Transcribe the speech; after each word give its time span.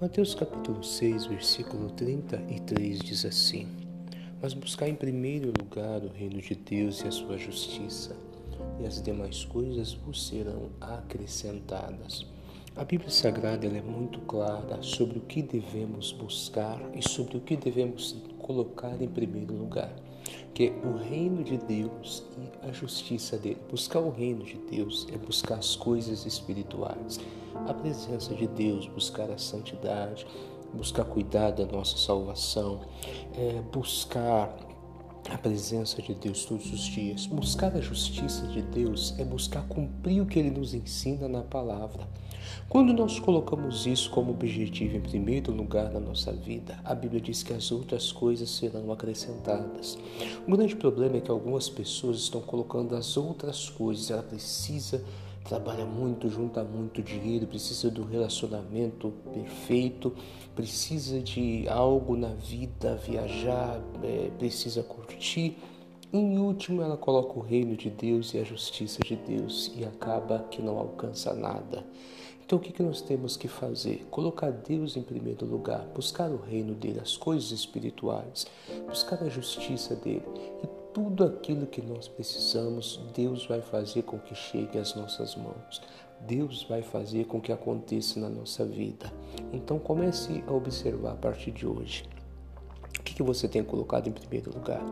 Mateus 0.00 0.32
capítulo 0.32 0.84
6, 0.84 1.26
versículo 1.26 1.90
33 1.90 3.00
diz 3.00 3.24
assim: 3.24 3.66
Mas 4.40 4.54
buscar 4.54 4.88
em 4.88 4.94
primeiro 4.94 5.52
lugar 5.58 6.04
o 6.04 6.12
reino 6.12 6.40
de 6.40 6.54
Deus 6.54 7.00
e 7.00 7.08
a 7.08 7.10
sua 7.10 7.36
justiça, 7.36 8.16
e 8.78 8.86
as 8.86 9.02
demais 9.02 9.44
coisas 9.44 9.94
vos 9.94 10.28
serão 10.28 10.70
acrescentadas. 10.80 12.24
A 12.76 12.84
Bíblia 12.84 13.10
Sagrada 13.10 13.66
é 13.66 13.82
muito 13.82 14.20
clara 14.20 14.80
sobre 14.82 15.18
o 15.18 15.22
que 15.22 15.42
devemos 15.42 16.12
buscar 16.12 16.80
e 16.94 17.02
sobre 17.02 17.36
o 17.36 17.40
que 17.40 17.56
devemos 17.56 18.14
colocar 18.38 19.02
em 19.02 19.08
primeiro 19.08 19.52
lugar, 19.52 19.92
que 20.58 20.66
é 20.66 20.72
o 20.84 20.96
reino 20.96 21.44
de 21.44 21.56
Deus 21.56 22.24
e 22.36 22.68
a 22.68 22.72
justiça 22.72 23.38
dele. 23.38 23.60
Buscar 23.70 24.00
o 24.00 24.10
reino 24.10 24.42
de 24.42 24.56
Deus 24.56 25.06
é 25.12 25.16
buscar 25.16 25.54
as 25.54 25.76
coisas 25.76 26.26
espirituais, 26.26 27.20
a 27.68 27.72
presença 27.72 28.34
de 28.34 28.48
Deus, 28.48 28.88
buscar 28.88 29.30
a 29.30 29.38
santidade, 29.38 30.26
buscar 30.74 31.04
cuidar 31.04 31.52
da 31.52 31.64
nossa 31.64 31.96
salvação, 31.96 32.80
é 33.36 33.62
buscar 33.70 34.52
a 35.30 35.36
presença 35.36 36.00
de 36.00 36.14
Deus 36.14 36.44
todos 36.44 36.72
os 36.72 36.80
dias. 36.80 37.26
Buscar 37.26 37.74
a 37.76 37.80
justiça 37.80 38.46
de 38.46 38.62
Deus 38.62 39.14
é 39.18 39.24
buscar 39.24 39.66
cumprir 39.68 40.22
o 40.22 40.26
que 40.26 40.38
ele 40.38 40.50
nos 40.50 40.74
ensina 40.74 41.28
na 41.28 41.42
palavra. 41.42 42.06
Quando 42.68 42.92
nós 42.92 43.18
colocamos 43.18 43.86
isso 43.86 44.10
como 44.10 44.30
objetivo 44.30 44.96
em 44.96 45.00
primeiro 45.00 45.52
lugar 45.52 45.90
na 45.90 46.00
nossa 46.00 46.32
vida, 46.32 46.78
a 46.84 46.94
Bíblia 46.94 47.20
diz 47.20 47.42
que 47.42 47.52
as 47.52 47.70
outras 47.70 48.10
coisas 48.10 48.50
serão 48.50 48.90
acrescentadas. 48.90 49.98
O 50.46 50.56
grande 50.56 50.76
problema 50.76 51.16
é 51.16 51.20
que 51.20 51.30
algumas 51.30 51.68
pessoas 51.68 52.18
estão 52.18 52.40
colocando 52.40 52.94
as 52.94 53.16
outras 53.16 53.68
coisas, 53.68 54.10
ela 54.10 54.22
precisa 54.22 55.02
trabalha 55.48 55.86
muito, 55.86 56.28
junta 56.28 56.62
muito 56.62 57.02
dinheiro, 57.02 57.46
precisa 57.46 57.90
do 57.90 58.04
relacionamento 58.04 59.10
perfeito, 59.32 60.14
precisa 60.54 61.20
de 61.20 61.66
algo 61.68 62.16
na 62.16 62.34
vida, 62.34 62.96
viajar, 62.96 63.80
é, 64.02 64.30
precisa 64.38 64.82
curtir. 64.82 65.56
Em 66.12 66.38
último, 66.38 66.82
ela 66.82 66.96
coloca 66.96 67.38
o 67.38 67.42
reino 67.42 67.76
de 67.76 67.88
Deus 67.88 68.34
e 68.34 68.38
a 68.38 68.44
justiça 68.44 69.00
de 69.04 69.16
Deus 69.16 69.72
e 69.74 69.84
acaba 69.84 70.40
que 70.50 70.60
não 70.60 70.78
alcança 70.78 71.32
nada. 71.34 71.84
Então, 72.44 72.58
o 72.58 72.60
que 72.62 72.82
nós 72.82 73.02
temos 73.02 73.36
que 73.36 73.46
fazer? 73.46 74.06
Colocar 74.10 74.50
Deus 74.50 74.96
em 74.96 75.02
primeiro 75.02 75.44
lugar, 75.44 75.86
buscar 75.94 76.30
o 76.30 76.38
reino 76.38 76.74
dele, 76.74 76.98
as 76.98 77.14
coisas 77.14 77.50
espirituais, 77.50 78.46
buscar 78.86 79.22
a 79.22 79.28
justiça 79.28 79.94
dele. 79.94 80.24
E 80.64 80.77
tudo 80.92 81.24
aquilo 81.24 81.66
que 81.66 81.82
nós 81.82 82.08
precisamos, 82.08 83.00
Deus 83.14 83.46
vai 83.46 83.60
fazer 83.60 84.02
com 84.02 84.18
que 84.18 84.34
chegue 84.34 84.78
às 84.78 84.94
nossas 84.94 85.36
mãos. 85.36 85.80
Deus 86.20 86.64
vai 86.64 86.82
fazer 86.82 87.26
com 87.26 87.40
que 87.40 87.52
aconteça 87.52 88.18
na 88.18 88.28
nossa 88.28 88.64
vida. 88.64 89.12
Então, 89.52 89.78
comece 89.78 90.42
a 90.46 90.52
observar 90.52 91.12
a 91.12 91.16
partir 91.16 91.52
de 91.52 91.66
hoje. 91.66 92.04
O 92.98 93.02
que, 93.02 93.14
que 93.14 93.22
você 93.22 93.46
tem 93.46 93.62
colocado 93.62 94.08
em 94.08 94.12
primeiro 94.12 94.52
lugar? 94.52 94.82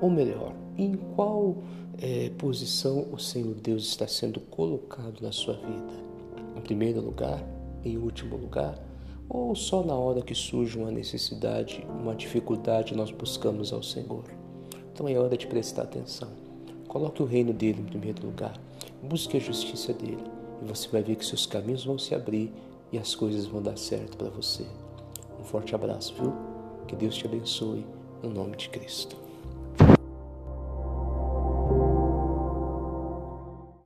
Ou 0.00 0.10
melhor, 0.10 0.54
em 0.78 0.94
qual 1.14 1.56
é, 2.00 2.30
posição 2.38 3.06
o 3.12 3.18
Senhor 3.18 3.54
Deus 3.54 3.84
está 3.84 4.06
sendo 4.06 4.40
colocado 4.40 5.20
na 5.20 5.32
sua 5.32 5.54
vida? 5.54 6.06
em 6.56 6.60
primeiro 6.60 7.00
lugar, 7.00 7.44
em 7.84 7.98
último 7.98 8.36
lugar, 8.36 8.78
ou 9.28 9.54
só 9.54 9.82
na 9.84 9.94
hora 9.94 10.22
que 10.22 10.34
surge 10.34 10.78
uma 10.78 10.90
necessidade, 10.90 11.86
uma 11.88 12.14
dificuldade, 12.14 12.96
nós 12.96 13.10
buscamos 13.10 13.72
ao 13.72 13.82
Senhor. 13.82 14.24
Então 14.96 15.06
é 15.06 15.18
hora 15.18 15.36
de 15.36 15.46
prestar 15.46 15.82
atenção. 15.82 16.30
Coloque 16.88 17.22
o 17.22 17.26
reino 17.26 17.52
dele 17.52 17.82
em 17.82 17.84
primeiro 17.84 18.24
lugar. 18.24 18.58
Busque 19.02 19.36
a 19.36 19.40
justiça 19.40 19.92
dele. 19.92 20.24
E 20.62 20.64
você 20.64 20.88
vai 20.88 21.02
ver 21.02 21.16
que 21.16 21.26
seus 21.26 21.44
caminhos 21.44 21.84
vão 21.84 21.98
se 21.98 22.14
abrir 22.14 22.50
e 22.90 22.96
as 22.96 23.14
coisas 23.14 23.44
vão 23.44 23.60
dar 23.60 23.76
certo 23.76 24.16
para 24.16 24.30
você. 24.30 24.64
Um 25.38 25.44
forte 25.44 25.74
abraço, 25.74 26.14
viu? 26.14 26.32
Que 26.88 26.96
Deus 26.96 27.14
te 27.14 27.26
abençoe. 27.26 27.84
No 28.22 28.30
nome 28.30 28.56
de 28.56 28.70
Cristo. 28.70 29.25